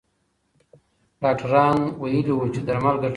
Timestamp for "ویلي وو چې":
2.01-2.59